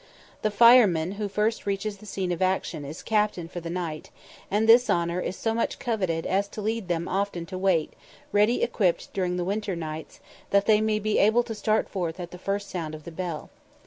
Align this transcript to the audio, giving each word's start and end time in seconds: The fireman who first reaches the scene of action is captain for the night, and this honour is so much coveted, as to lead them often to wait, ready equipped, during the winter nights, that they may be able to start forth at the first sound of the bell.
The 0.41 0.49
fireman 0.49 1.11
who 1.11 1.29
first 1.29 1.67
reaches 1.67 1.97
the 1.97 2.07
scene 2.07 2.31
of 2.31 2.41
action 2.41 2.83
is 2.85 3.03
captain 3.03 3.47
for 3.47 3.59
the 3.59 3.69
night, 3.69 4.09
and 4.49 4.67
this 4.67 4.89
honour 4.89 5.19
is 5.21 5.35
so 5.35 5.53
much 5.53 5.77
coveted, 5.77 6.25
as 6.25 6.47
to 6.47 6.61
lead 6.63 6.87
them 6.87 7.07
often 7.07 7.45
to 7.45 7.57
wait, 7.59 7.93
ready 8.31 8.63
equipped, 8.63 9.13
during 9.13 9.37
the 9.37 9.45
winter 9.45 9.75
nights, 9.75 10.19
that 10.49 10.65
they 10.65 10.81
may 10.81 10.97
be 10.97 11.19
able 11.19 11.43
to 11.43 11.53
start 11.53 11.87
forth 11.87 12.19
at 12.19 12.31
the 12.31 12.39
first 12.39 12.67
sound 12.71 12.95
of 12.95 13.03
the 13.03 13.11
bell. 13.11 13.51